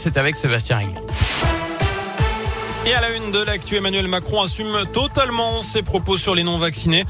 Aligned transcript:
C'est 0.00 0.16
avec 0.16 0.36
Sébastien 0.36 0.76
Régnier. 0.76 0.94
Et 2.88 2.94
à 2.94 3.02
la 3.02 3.10
une 3.10 3.32
de 3.32 3.40
l'actu, 3.40 3.76
Emmanuel 3.76 4.08
Macron 4.08 4.40
assume 4.40 4.84
totalement 4.94 5.60
ses 5.60 5.82
propos 5.82 6.16
sur 6.16 6.34
les 6.34 6.42
non-vaccinés. 6.42 7.04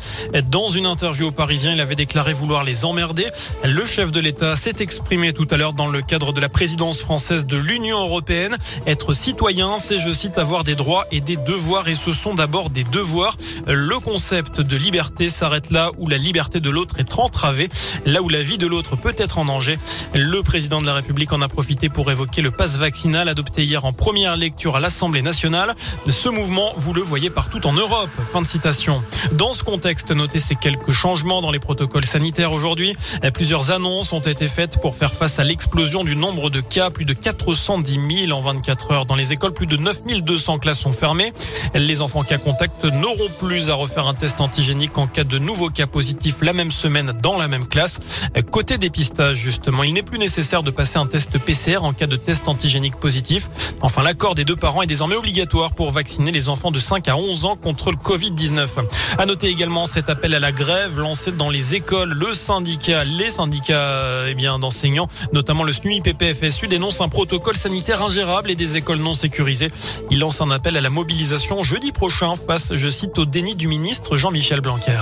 Dans 0.51 0.71
une 0.71 0.87
interview 0.87 1.29
au 1.29 1.30
Parisien, 1.30 1.72
il 1.72 1.80
avait 1.80 1.95
déclaré 1.95 2.32
vouloir 2.32 2.64
les 2.64 2.85
emmerder. 2.85 3.27
Le 3.62 3.87
chef 3.87 4.11
de 4.11 4.19
l'État 4.19 4.56
s'est 4.56 4.75
exprimé 4.80 5.33
tout 5.33 5.46
à 5.53 5.56
l'heure 5.56 5.75
dans 5.75 5.87
le 5.87 6.03
cadre 6.03 6.33
de 6.33 6.41
la 6.41 6.49
présidence 6.49 7.01
française 7.01 7.46
de 7.46 7.56
l'Union 7.56 8.01
européenne. 8.01 8.56
Être 8.88 9.12
citoyen, 9.12 9.79
c'est, 9.79 10.00
je 10.00 10.12
cite, 10.12 10.36
avoir 10.36 10.64
des 10.64 10.75
droits 10.75 11.06
et 11.12 11.20
des 11.20 11.36
devoirs. 11.36 11.86
Et 11.86 11.95
ce 11.95 12.12
sont 12.12 12.34
d'abord 12.34 12.70
des 12.70 12.82
devoirs. 12.82 13.36
Le 13.68 14.00
concept 14.00 14.60
de 14.60 14.76
liberté 14.76 15.30
s'arrête 15.30 15.70
là 15.70 15.92
où 15.96 16.08
la 16.08 16.18
liberté 16.18 16.58
de 16.58 16.70
l'autre 16.70 16.98
est 16.98 17.20
entravée, 17.20 17.68
là 18.04 18.20
où 18.20 18.29
la 18.29 18.42
vie 18.42 18.58
de 18.58 18.66
l'autre 18.66 18.96
peut 18.96 19.14
être 19.16 19.38
en 19.38 19.45
danger. 19.45 19.79
Le 20.12 20.42
président 20.42 20.80
de 20.80 20.86
la 20.86 20.95
République 20.95 21.32
en 21.32 21.40
a 21.40 21.46
profité 21.46 21.88
pour 21.88 22.10
évoquer 22.10 22.42
le 22.42 22.50
passe 22.50 22.79
vaccinal 22.79 23.29
adopté 23.29 23.62
hier 23.62 23.84
en 23.84 23.92
première 23.92 24.36
lecture 24.36 24.74
à 24.74 24.80
l'Assemblée 24.80 25.23
nationale. 25.23 25.67
Ce 26.08 26.28
mouvement, 26.28 26.72
vous 26.77 26.92
le 26.92 27.02
voyez 27.02 27.30
partout 27.30 27.66
en 27.66 27.72
Europe. 27.72 28.10
Fin 28.32 28.42
de 28.42 28.46
citation. 28.46 29.02
Dans 29.32 29.52
ce 29.52 29.64
contexte, 29.64 30.10
notez 30.12 30.38
ces 30.38 30.54
quelques 30.54 30.92
changements 30.92 31.42
dans 31.42 31.50
les 31.50 31.58
protocoles 31.58 32.04
sanitaires 32.04 32.52
aujourd'hui. 32.52 32.94
Plusieurs 33.34 33.70
annonces 33.70 34.12
ont 34.12 34.20
été 34.20 34.48
faites 34.48 34.80
pour 34.80 34.96
faire 34.96 35.12
face 35.12 35.38
à 35.38 35.44
l'explosion 35.44 36.04
du 36.04 36.16
nombre 36.16 36.50
de 36.50 36.60
cas. 36.60 36.91
Plus 36.91 37.04
de 37.04 37.12
410 37.12 38.27
000 38.27 38.38
en 38.38 38.41
24 38.41 38.92
heures. 38.92 39.04
Dans 39.04 39.14
les 39.14 39.32
écoles, 39.32 39.52
plus 39.52 39.66
de 39.66 39.77
9 39.77 40.02
200 40.22 40.58
classes 40.58 40.80
sont 40.80 40.92
fermées. 40.92 41.32
Les 41.74 42.00
enfants 42.00 42.22
cas 42.22 42.38
contact 42.38 42.84
n'auront 42.84 43.30
plus 43.38 43.70
à 43.70 43.74
refaire 43.74 44.06
un 44.06 44.14
test 44.14 44.41
antigénique 44.41 44.96
en 44.98 45.06
cas 45.06 45.24
de 45.24 45.38
nouveaux 45.38 45.70
cas 45.70 45.86
positifs 45.86 46.36
la 46.42 46.52
même 46.52 46.70
semaine 46.70 47.12
dans 47.22 47.36
la 47.36 47.48
même 47.48 47.66
classe. 47.66 48.00
Côté 48.50 48.78
dépistage, 48.78 49.36
justement, 49.36 49.82
il 49.82 49.92
n'est 49.92 50.02
plus 50.02 50.19
nécessaire 50.19 50.62
de 50.62 50.70
passer 50.70 50.98
un 50.98 51.06
test 51.06 51.38
PCR 51.38 51.78
en 51.78 51.92
cas 51.92 52.06
de 52.06 52.16
test 52.16 52.48
antigénique 52.48 52.96
positif. 52.96 53.48
Enfin, 53.80 54.02
l'accord 54.02 54.34
des 54.34 54.44
deux 54.44 54.56
parents 54.56 54.82
est 54.82 54.86
désormais 54.86 55.16
obligatoire 55.16 55.48
pour 55.75 55.91
vacciner 55.91 56.30
les 56.30 56.48
enfants 56.48 56.70
de 56.70 56.79
5 56.79 57.09
à 57.09 57.17
11 57.17 57.45
ans 57.47 57.56
contre 57.56 57.91
le 57.91 57.97
Covid-19. 57.97 58.69
À 59.17 59.25
noter 59.25 59.48
également 59.48 59.86
cet 59.86 60.11
appel 60.11 60.34
à 60.34 60.39
la 60.39 60.53
grève 60.53 60.98
lancé 60.98 61.33
dans 61.33 61.48
les 61.48 61.75
écoles. 61.75 62.11
Le 62.12 62.34
syndicat, 62.34 63.05
les 63.05 63.31
syndicats 63.31 64.28
eh 64.28 64.34
d'enseignants, 64.34 65.09
notamment 65.33 65.64
le 65.64 65.72
SNUI 65.72 66.00
PPFSU, 66.03 66.69
dénonce 66.69 67.00
un 67.00 67.09
protocole 67.09 67.56
sanitaire 67.56 68.03
ingérable 68.03 68.50
et 68.50 68.56
des 68.56 68.77
écoles 68.77 68.98
non 68.98 69.14
sécurisées. 69.14 69.69
Il 70.11 70.19
lance 70.19 70.41
un 70.41 70.50
appel 70.50 70.77
à 70.77 70.81
la 70.81 70.91
mobilisation 70.91 71.62
jeudi 71.62 71.92
prochain 71.92 72.34
face, 72.37 72.75
je 72.75 72.89
cite, 72.89 73.19
au 73.19 73.25
déni 73.25 73.55
du 73.55 73.69
ministre 73.69 74.17
Jean-Michel 74.17 74.61
Blanquer. 74.61 74.98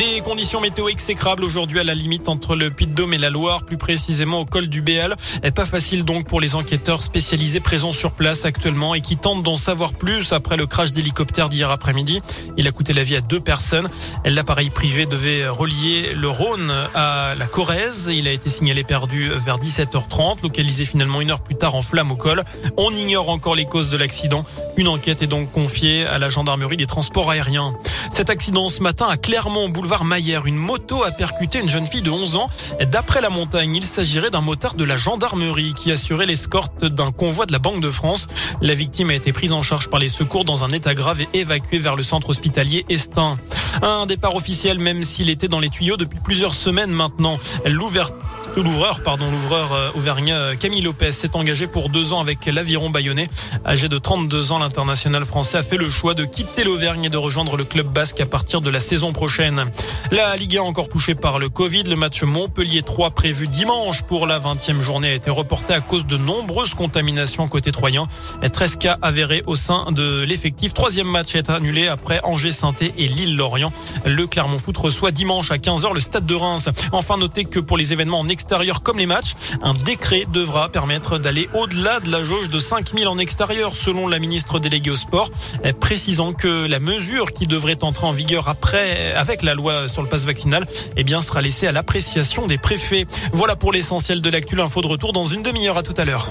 Des 0.00 0.22
conditions 0.22 0.62
météo 0.62 0.88
exécrables 0.88 1.44
aujourd'hui 1.44 1.78
à 1.78 1.84
la 1.84 1.94
limite 1.94 2.30
entre 2.30 2.56
le 2.56 2.70
Puy-de-Dôme 2.70 3.12
et 3.12 3.18
la 3.18 3.28
Loire, 3.28 3.66
plus 3.66 3.76
précisément 3.76 4.38
au 4.40 4.46
col 4.46 4.66
du 4.66 4.80
Béal. 4.80 5.14
Pas 5.54 5.66
facile 5.66 6.06
donc 6.06 6.26
pour 6.26 6.40
les 6.40 6.54
enquêteurs 6.54 7.02
spécialisés 7.02 7.60
présents 7.60 7.92
sur 7.92 8.12
place 8.12 8.46
actuellement 8.46 8.94
et 8.94 9.02
qui 9.02 9.18
tentent 9.18 9.42
d'en 9.42 9.58
savoir 9.58 9.92
plus 9.92 10.32
après 10.32 10.56
le 10.56 10.66
crash 10.66 10.92
d'hélicoptère 10.92 11.50
d'hier 11.50 11.70
après-midi. 11.70 12.22
Il 12.56 12.66
a 12.66 12.72
coûté 12.72 12.94
la 12.94 13.02
vie 13.02 13.14
à 13.14 13.20
deux 13.20 13.40
personnes. 13.40 13.90
L'appareil 14.24 14.70
privé 14.70 15.04
devait 15.04 15.46
relier 15.46 16.14
le 16.14 16.28
Rhône 16.30 16.72
à 16.94 17.34
la 17.38 17.46
Corrèze. 17.46 18.08
Il 18.10 18.26
a 18.26 18.32
été 18.32 18.48
signalé 18.48 18.84
perdu 18.84 19.28
vers 19.44 19.58
17h30, 19.58 20.42
localisé 20.42 20.86
finalement 20.86 21.20
une 21.20 21.30
heure 21.30 21.42
plus 21.42 21.56
tard 21.56 21.74
en 21.74 21.82
flamme 21.82 22.10
au 22.10 22.16
col. 22.16 22.42
On 22.78 22.90
ignore 22.90 23.28
encore 23.28 23.54
les 23.54 23.66
causes 23.66 23.90
de 23.90 23.98
l'accident. 23.98 24.46
Une 24.80 24.88
enquête 24.88 25.20
est 25.20 25.26
donc 25.26 25.52
confiée 25.52 26.06
à 26.06 26.18
la 26.18 26.30
gendarmerie 26.30 26.78
des 26.78 26.86
transports 26.86 27.30
aériens. 27.30 27.74
Cet 28.14 28.30
accident 28.30 28.70
ce 28.70 28.82
matin 28.82 29.08
à 29.10 29.18
Clermont, 29.18 29.68
boulevard 29.68 30.04
Maillère, 30.04 30.46
une 30.46 30.56
moto 30.56 31.04
a 31.04 31.10
percuté 31.10 31.60
une 31.60 31.68
jeune 31.68 31.86
fille 31.86 32.00
de 32.00 32.10
11 32.10 32.36
ans. 32.36 32.48
D'après 32.90 33.20
la 33.20 33.28
montagne, 33.28 33.76
il 33.76 33.84
s'agirait 33.84 34.30
d'un 34.30 34.40
motard 34.40 34.72
de 34.72 34.84
la 34.84 34.96
gendarmerie 34.96 35.74
qui 35.74 35.92
assurait 35.92 36.24
l'escorte 36.24 36.82
d'un 36.82 37.12
convoi 37.12 37.44
de 37.44 37.52
la 37.52 37.58
Banque 37.58 37.82
de 37.82 37.90
France. 37.90 38.26
La 38.62 38.72
victime 38.72 39.10
a 39.10 39.14
été 39.14 39.34
prise 39.34 39.52
en 39.52 39.60
charge 39.60 39.88
par 39.88 40.00
les 40.00 40.08
secours 40.08 40.46
dans 40.46 40.64
un 40.64 40.70
état 40.70 40.94
grave 40.94 41.20
et 41.20 41.28
évacuée 41.34 41.78
vers 41.78 41.94
le 41.94 42.02
centre 42.02 42.30
hospitalier 42.30 42.86
Estin. 42.88 43.36
Un 43.82 44.06
départ 44.06 44.34
officiel 44.34 44.78
même 44.78 45.04
s'il 45.04 45.28
était 45.28 45.48
dans 45.48 45.60
les 45.60 45.68
tuyaux 45.68 45.98
depuis 45.98 46.20
plusieurs 46.24 46.54
semaines 46.54 46.90
maintenant. 46.90 47.38
L'ouverture 47.66 48.29
L'ouvreur, 48.56 49.02
pardon, 49.02 49.30
l'ouvreur 49.30 49.72
euh, 49.72 49.90
auvergnat 49.94 50.36
euh, 50.36 50.54
Camille 50.56 50.80
Lopez 50.80 51.12
s'est 51.12 51.36
engagé 51.36 51.66
pour 51.66 51.88
deux 51.88 52.12
ans 52.12 52.20
avec 52.20 52.46
l'aviron 52.46 52.90
bayonnais. 52.90 53.28
Âgé 53.64 53.88
de 53.88 53.96
32 53.96 54.52
ans, 54.52 54.58
l'international 54.58 55.24
français 55.24 55.58
a 55.58 55.62
fait 55.62 55.76
le 55.76 55.88
choix 55.88 56.14
de 56.14 56.24
quitter 56.24 56.64
l'Auvergne 56.64 57.04
et 57.04 57.08
de 57.08 57.16
rejoindre 57.16 57.56
le 57.56 57.64
club 57.64 57.86
basque 57.86 58.20
à 58.20 58.26
partir 58.26 58.60
de 58.60 58.68
la 58.68 58.80
saison 58.80 59.12
prochaine. 59.12 59.62
La 60.10 60.34
Ligue 60.36 60.56
1 60.56 60.62
encore 60.62 60.88
touchée 60.88 61.14
par 61.14 61.38
le 61.38 61.48
Covid. 61.48 61.84
Le 61.84 61.94
match 61.94 62.22
Montpellier 62.22 62.82
3 62.82 63.10
prévu 63.10 63.46
dimanche 63.46 64.02
pour 64.02 64.26
la 64.26 64.40
20e 64.40 64.80
journée 64.80 65.08
a 65.08 65.14
été 65.14 65.30
reporté 65.30 65.72
à 65.72 65.80
cause 65.80 66.06
de 66.06 66.16
nombreuses 66.16 66.74
contaminations 66.74 67.46
côté 67.48 67.70
troyen. 67.70 68.08
13 68.52 68.76
cas 68.76 68.98
avérés 69.00 69.44
au 69.46 69.54
sein 69.54 69.92
de 69.92 70.22
l'effectif. 70.22 70.74
Troisième 70.74 71.08
match 71.08 71.34
est 71.34 71.50
annulé 71.50 71.86
après 71.86 72.20
Angers 72.24 72.52
Sainté 72.52 72.92
et 72.98 73.06
Lille-Lorient. 73.06 73.72
Le 74.04 74.26
Clermont 74.26 74.58
Foot 74.58 74.76
reçoit 74.76 75.12
dimanche 75.12 75.50
à 75.50 75.56
15h 75.56 75.94
le 75.94 76.00
stade 76.00 76.26
de 76.26 76.34
Reims. 76.34 76.68
Enfin, 76.92 77.16
notez 77.16 77.44
que 77.44 77.60
pour 77.60 77.76
les 77.76 77.92
événements 77.92 78.20
en 78.20 78.28
comme 78.82 78.98
les 78.98 79.06
matchs, 79.06 79.34
un 79.62 79.74
décret 79.74 80.24
devra 80.32 80.68
permettre 80.68 81.18
d'aller 81.18 81.48
au-delà 81.54 82.00
de 82.00 82.10
la 82.10 82.22
jauge 82.24 82.50
de 82.50 82.58
5000 82.58 83.08
en 83.08 83.18
extérieur 83.18 83.76
selon 83.76 84.08
la 84.08 84.18
ministre 84.18 84.58
déléguée 84.58 84.90
au 84.90 84.96
sport, 84.96 85.30
précisant 85.80 86.32
que 86.32 86.66
la 86.66 86.80
mesure 86.80 87.30
qui 87.30 87.46
devrait 87.46 87.82
entrer 87.82 88.06
en 88.06 88.12
vigueur 88.12 88.48
après, 88.48 89.12
avec 89.14 89.42
la 89.42 89.54
loi 89.54 89.88
sur 89.88 90.02
le 90.02 90.08
passe 90.08 90.24
vaccinal, 90.24 90.66
eh 90.96 91.04
bien, 91.04 91.22
sera 91.22 91.40
laissée 91.40 91.66
à 91.66 91.72
l'appréciation 91.72 92.46
des 92.46 92.58
préfets. 92.58 93.06
Voilà 93.32 93.56
pour 93.56 93.72
l'essentiel 93.72 94.20
de 94.20 94.30
l'actu. 94.30 94.60
Info 94.60 94.80
de 94.82 94.88
retour 94.88 95.12
dans 95.12 95.24
une 95.24 95.42
demi-heure. 95.42 95.78
À 95.78 95.82
tout 95.82 95.94
à 95.96 96.04
l'heure. 96.04 96.30